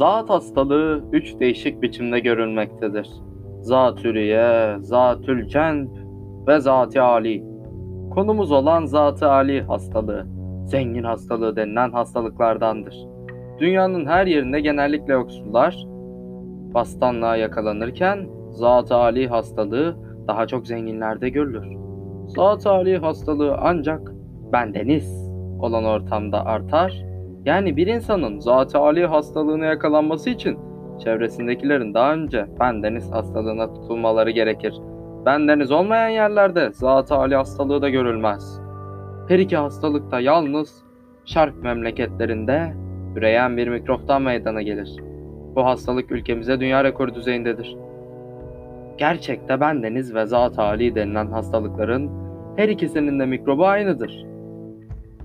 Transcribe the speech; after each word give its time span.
Zat 0.00 0.30
hastalığı 0.30 1.04
üç 1.12 1.40
değişik 1.40 1.82
biçimde 1.82 2.20
görülmektedir. 2.20 3.10
Zatürriye, 3.60 4.76
zatül 4.80 5.46
cenb 5.46 5.88
ve 6.46 6.60
zat-ı 6.60 7.02
ali. 7.02 7.44
Konumuz 8.10 8.52
olan 8.52 8.84
zat-ı 8.84 9.30
ali 9.30 9.62
hastalığı, 9.62 10.26
zengin 10.64 11.02
hastalığı 11.02 11.56
denilen 11.56 11.90
hastalıklardandır. 11.90 12.94
Dünyanın 13.58 14.06
her 14.06 14.26
yerinde 14.26 14.60
genellikle 14.60 15.12
yoksullar 15.12 15.84
bastanlığa 16.74 17.36
yakalanırken 17.36 18.28
zat-ı 18.50 18.94
ali 18.94 19.28
hastalığı 19.28 19.96
daha 20.28 20.46
çok 20.46 20.66
zenginlerde 20.66 21.28
görülür. 21.28 21.76
Zat-ı 22.26 22.70
ali 22.70 22.98
hastalığı 22.98 23.56
ancak 23.56 24.12
bendeniz 24.52 25.30
olan 25.60 25.84
ortamda 25.84 26.46
artar. 26.46 27.09
Yani 27.44 27.76
bir 27.76 27.86
insanın 27.86 28.38
zat-ı 28.38 28.78
ali 28.78 29.06
hastalığına 29.06 29.66
yakalanması 29.66 30.30
için 30.30 30.58
çevresindekilerin 31.04 31.94
daha 31.94 32.12
önce 32.12 32.46
bendeniz 32.60 33.12
hastalığına 33.12 33.74
tutulmaları 33.74 34.30
gerekir. 34.30 34.74
Bendeniz 35.26 35.70
olmayan 35.70 36.08
yerlerde 36.08 36.70
zat-ı 36.72 37.14
ali 37.14 37.36
hastalığı 37.36 37.82
da 37.82 37.88
görülmez. 37.88 38.60
Her 39.28 39.38
iki 39.38 39.56
hastalık 39.56 40.10
da 40.10 40.20
yalnız 40.20 40.82
şark 41.24 41.62
memleketlerinde 41.62 42.74
üreyen 43.16 43.56
bir 43.56 43.68
mikroptan 43.68 44.22
meydana 44.22 44.62
gelir. 44.62 44.96
Bu 45.56 45.64
hastalık 45.64 46.12
ülkemize 46.12 46.60
dünya 46.60 46.84
rekoru 46.84 47.14
düzeyindedir. 47.14 47.76
Gerçekte 48.98 49.60
bendeniz 49.60 50.14
ve 50.14 50.26
zat-ı 50.26 50.62
ali 50.62 50.94
denilen 50.94 51.26
hastalıkların 51.26 52.10
her 52.56 52.68
ikisinin 52.68 53.20
de 53.20 53.26
mikrobu 53.26 53.66
aynıdır. 53.66 54.26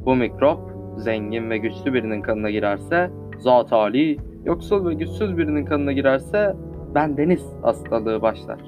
Bu 0.05 0.15
mikrop 0.15 0.74
zengin 0.97 1.49
ve 1.49 1.57
güçlü 1.57 1.93
birinin 1.93 2.21
kanına 2.21 2.49
girerse 2.51 3.09
zat-ı 3.37 3.75
ali, 3.75 4.17
yoksul 4.45 4.89
ve 4.89 4.93
güçsüz 4.93 5.37
birinin 5.37 5.65
kanına 5.65 5.91
girerse 5.91 6.55
bendeniz 6.95 7.45
hastalığı 7.61 8.21
başlar. 8.21 8.59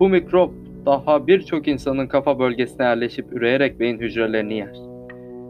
Bu 0.00 0.08
mikrop 0.08 0.54
daha 0.86 1.26
birçok 1.26 1.68
insanın 1.68 2.06
kafa 2.06 2.38
bölgesine 2.38 2.86
yerleşip 2.86 3.32
üreyerek 3.32 3.80
beyin 3.80 3.98
hücrelerini 3.98 4.54
yer. 4.54 4.76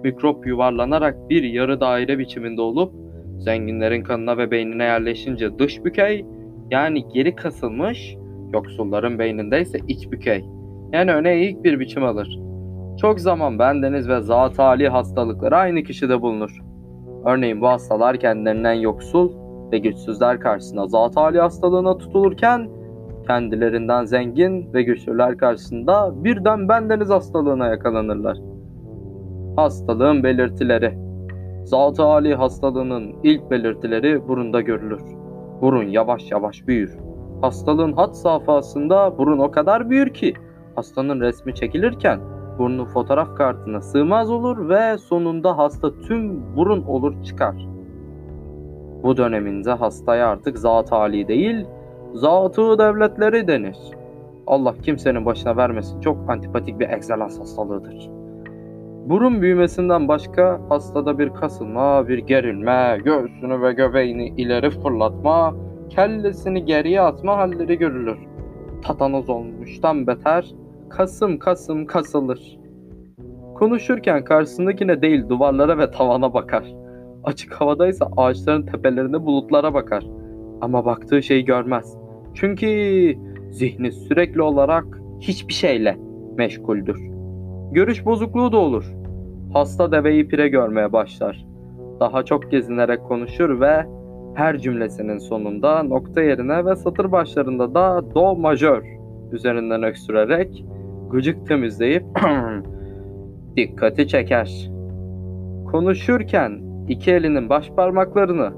Mikrop 0.04 0.46
yuvarlanarak 0.46 1.30
bir 1.30 1.42
yarı 1.42 1.80
daire 1.80 2.18
biçiminde 2.18 2.60
olup 2.60 2.92
zenginlerin 3.38 4.02
kanına 4.02 4.38
ve 4.38 4.50
beynine 4.50 4.84
yerleşince 4.84 5.58
dış 5.58 5.84
bükey 5.84 6.24
yani 6.70 7.08
geri 7.14 7.34
kasılmış, 7.34 8.16
yoksulların 8.52 9.18
beyninde 9.18 9.60
ise 9.60 9.78
iç 9.88 10.10
bükey 10.12 10.44
yani 10.92 11.12
öne 11.12 11.32
eğik 11.34 11.64
bir 11.64 11.80
biçim 11.80 12.04
alır. 12.04 12.49
Çok 12.98 13.20
zaman 13.20 13.58
bendeniz 13.58 14.08
ve 14.08 14.20
zat 14.20 14.60
ali 14.60 14.88
hastalıkları 14.88 15.56
aynı 15.56 15.82
kişide 15.82 16.22
bulunur. 16.22 16.60
Örneğin 17.26 17.60
bu 17.60 17.68
hastalar 17.68 18.16
kendilerinden 18.16 18.72
yoksul 18.72 19.32
ve 19.72 19.78
güçsüzler 19.78 20.40
karşısında 20.40 20.86
zat 20.86 21.16
ali 21.16 21.40
hastalığına 21.40 21.98
tutulurken 21.98 22.68
kendilerinden 23.26 24.04
zengin 24.04 24.74
ve 24.74 24.82
güçlüler 24.82 25.36
karşısında 25.36 26.24
birden 26.24 26.68
bendeniz 26.68 27.10
hastalığına 27.10 27.66
yakalanırlar. 27.66 28.38
Hastalığın 29.56 30.22
belirtileri 30.22 31.10
Zat-ı 31.64 32.34
hastalığının 32.34 33.14
ilk 33.22 33.50
belirtileri 33.50 34.28
burunda 34.28 34.60
görülür. 34.60 35.02
Burun 35.60 35.88
yavaş 35.88 36.30
yavaş 36.30 36.66
büyür. 36.66 36.98
Hastalığın 37.40 37.92
hat 37.92 38.16
safhasında 38.16 39.18
burun 39.18 39.38
o 39.38 39.50
kadar 39.50 39.90
büyür 39.90 40.14
ki 40.14 40.34
hastanın 40.74 41.20
resmi 41.20 41.54
çekilirken 41.54 42.20
burnu 42.58 42.84
fotoğraf 42.84 43.36
kartına 43.36 43.80
sığmaz 43.80 44.30
olur 44.30 44.68
ve 44.68 44.98
sonunda 44.98 45.58
hasta 45.58 46.00
tüm 46.00 46.56
burun 46.56 46.82
olur 46.82 47.22
çıkar. 47.22 47.68
Bu 49.02 49.16
döneminde 49.16 49.72
hastaya 49.72 50.28
artık 50.28 50.58
zat 50.58 50.92
Ali 50.92 51.28
değil, 51.28 51.66
zatı 52.14 52.78
devletleri 52.78 53.48
denir. 53.48 53.76
Allah 54.46 54.74
kimsenin 54.82 55.26
başına 55.26 55.56
vermesin 55.56 56.00
çok 56.00 56.30
antipatik 56.30 56.80
bir 56.80 56.88
egzalans 56.88 57.40
hastalığıdır. 57.40 58.10
Burun 59.06 59.42
büyümesinden 59.42 60.08
başka 60.08 60.60
hastada 60.68 61.18
bir 61.18 61.30
kasılma, 61.30 62.08
bir 62.08 62.18
gerilme, 62.18 62.98
göğsünü 63.04 63.62
ve 63.62 63.72
göbeğini 63.72 64.28
ileri 64.28 64.70
fırlatma, 64.70 65.54
kellesini 65.90 66.64
geriye 66.64 67.00
atma 67.00 67.36
halleri 67.36 67.78
görülür. 67.78 68.18
Tatanoz 68.82 69.28
olmuştan 69.28 70.06
beter, 70.06 70.54
kasım 70.90 71.38
kasım 71.38 71.86
kasılır. 71.86 72.58
Konuşurken 73.54 74.24
karşısındakine 74.24 75.02
değil 75.02 75.28
duvarlara 75.28 75.78
ve 75.78 75.90
tavana 75.90 76.34
bakar. 76.34 76.64
Açık 77.24 77.52
havadaysa 77.52 78.08
ağaçların 78.16 78.66
tepelerine 78.66 79.26
bulutlara 79.26 79.74
bakar. 79.74 80.06
Ama 80.60 80.84
baktığı 80.84 81.22
şeyi 81.22 81.44
görmez. 81.44 81.96
Çünkü 82.34 82.66
zihni 83.50 83.92
sürekli 83.92 84.42
olarak 84.42 84.84
hiçbir 85.20 85.52
şeyle 85.52 85.96
meşguldür. 86.36 87.00
Görüş 87.72 88.06
bozukluğu 88.06 88.52
da 88.52 88.56
olur. 88.56 88.94
Hasta 89.52 89.92
deveyi 89.92 90.28
pire 90.28 90.48
görmeye 90.48 90.92
başlar. 90.92 91.46
Daha 92.00 92.24
çok 92.24 92.50
gezinerek 92.50 93.04
konuşur 93.04 93.60
ve 93.60 93.86
her 94.34 94.58
cümlesinin 94.58 95.18
sonunda 95.18 95.82
nokta 95.82 96.22
yerine 96.22 96.64
ve 96.64 96.76
satır 96.76 97.12
başlarında 97.12 97.74
da 97.74 98.14
do 98.14 98.36
majör 98.36 98.82
üzerinden 99.32 99.82
öksürerek 99.82 100.64
gıcık 101.10 101.46
temizleyip 101.46 102.04
dikkati 103.56 104.08
çeker. 104.08 104.70
Konuşurken 105.70 106.62
iki 106.88 107.10
elinin 107.12 107.48
baş 107.48 107.70
parmaklarını 107.70 108.52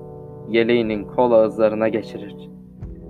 yeleğinin 0.48 1.04
kol 1.04 1.32
ağızlarına 1.32 1.88
geçirir. 1.88 2.34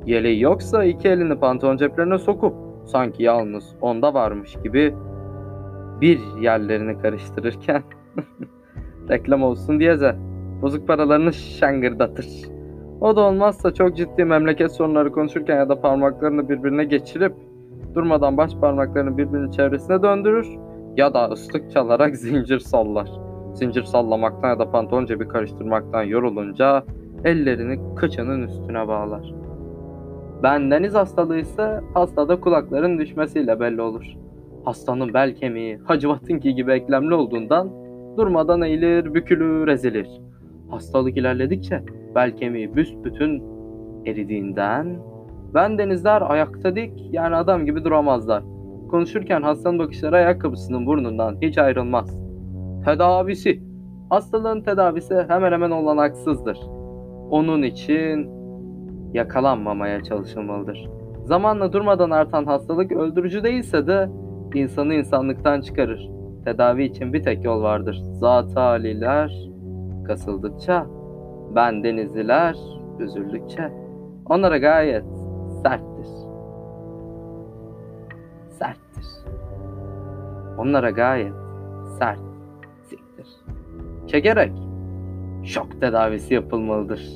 Yeleği 0.06 0.41
yoksa 0.41 0.84
iki 0.84 1.08
elini 1.08 1.38
pantolon 1.38 1.76
ceplerine 1.76 2.19
sokup 2.19 2.54
sanki 2.86 3.22
yalnız 3.22 3.76
onda 3.81 4.14
varmış 4.14 4.56
gibi 4.64 4.94
bir 6.00 6.20
yerlerini 6.41 6.98
karıştırırken 6.98 7.82
reklam 9.08 9.42
olsun 9.42 9.81
diye 9.81 10.00
de 10.00 10.16
bozuk 10.62 10.88
paralarını 10.88 11.32
şangırdatır. 11.32 12.26
O 13.00 13.16
da 13.16 13.20
olmazsa 13.20 13.75
çok 13.75 13.97
ciddi 13.97 14.25
memleket 14.25 14.72
sorunları 14.72 15.12
konuşurken 15.12 15.56
ya 15.56 15.69
da 15.69 15.81
parmaklarını 15.81 16.48
birbirine 16.48 16.84
geçirip 16.84 17.34
durmadan 17.94 18.36
baş 18.36 18.54
parmaklarını 18.54 19.19
birbirinin 19.19 19.50
çevresine 19.50 20.03
döndürür 20.03 20.48
ya 20.97 21.14
da 21.14 21.28
ıslık 21.28 21.70
çalarak 21.70 22.16
zincir 22.16 22.58
sallar. 22.58 23.10
Zincir 23.54 23.82
sallamaktan 23.82 24.48
ya 24.48 24.58
da 24.58 24.70
pantolon 24.70 25.06
cebi 25.06 25.28
karıştırmaktan 25.28 26.02
yorulunca 26.02 26.84
ellerini 27.25 27.94
kıçının 27.94 28.42
üstüne 28.42 28.88
bağlar. 28.88 29.34
Bendeniz 30.42 30.94
hastalığı 30.94 31.38
ise 31.38 31.81
hastada 31.94 32.41
kulakların 32.41 32.98
düşmesiyle 32.98 33.60
belli 33.60 33.81
olur. 33.81 34.04
Hastanın 34.64 35.14
bel 35.14 35.34
kemiği 35.34 35.78
Hacıvat'ınki 35.78 36.54
gibi 36.54 36.72
eklemli 36.72 37.14
olduğundan 37.14 37.70
durmadan 38.16 38.62
eğilir, 38.62 39.14
bükülür, 39.14 39.69
ezilir. 39.69 40.08
Hastalık 40.70 41.16
ilerledikçe 41.16 41.82
bel 42.14 42.36
kemiği 42.36 42.76
büsbütün 42.76 43.42
eridiğinden 44.06 44.97
ben 45.54 45.78
denizler 45.78 46.22
ayakta 46.30 46.76
dik 46.76 47.08
yani 47.12 47.36
adam 47.36 47.64
gibi 47.64 47.84
duramazlar. 47.84 48.42
Konuşurken 48.90 49.42
hastanın 49.42 49.78
bakışları 49.78 50.16
ayakkabısının 50.16 50.86
burnundan 50.86 51.36
hiç 51.42 51.58
ayrılmaz. 51.58 52.22
Tedavisi 52.84 53.72
Hastalığın 54.12 54.60
tedavisi 54.60 55.24
hemen 55.28 55.52
hemen 55.52 55.70
olanaksızdır. 55.70 56.58
Onun 57.30 57.62
için 57.62 58.30
yakalanmamaya 59.12 60.02
çalışılmalıdır. 60.02 60.88
Zamanla 61.24 61.72
durmadan 61.72 62.10
artan 62.10 62.44
hastalık 62.44 62.92
öldürücü 62.92 63.44
değilse 63.44 63.86
de 63.86 64.08
insanı 64.54 64.94
insanlıktan 64.94 65.60
çıkarır. 65.60 66.10
Tedavi 66.44 66.84
için 66.84 67.12
bir 67.12 67.22
tek 67.22 67.44
yol 67.44 67.62
vardır. 67.62 68.00
Zat 68.02 68.56
haliler 68.56 69.49
kasıldıkça, 70.06 70.87
bendenizliler 71.54 72.56
üzüldükçe 72.99 73.72
onlara 74.26 74.58
gayet 74.58 75.21
serttir. 75.62 76.06
Serttir. 78.50 79.06
Onlara 80.59 80.91
gayet 80.91 81.32
sert 81.99 82.19
siktir. 82.82 83.26
Çekerek 84.06 84.53
şok 85.44 85.81
tedavisi 85.81 86.35
yapılmalıdır. 86.35 87.12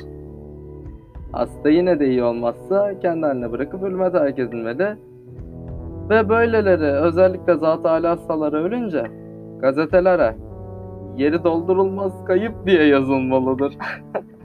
Hasta 1.33 1.71
yine 1.71 2.01
de 2.01 2.09
iyi 2.09 2.23
olmazsa 2.23 3.01
kendi 3.01 3.27
haline 3.27 3.53
bırakıp 3.53 3.83
ölüme 3.83 4.13
terk 4.13 4.39
edilmeli 4.39 4.97
ve 6.11 6.29
böyleleri 6.29 6.93
özellikle 6.93 7.55
zat-ı 7.57 7.91
ali 7.91 8.07
hastaları 8.07 8.57
ölünce 8.57 9.07
gazetelere 9.59 10.37
yeri 11.17 11.45
doldurulmaz 11.45 12.25
kayıp 12.25 12.67
diye 12.67 12.85
yazılmalıdır. 12.85 13.77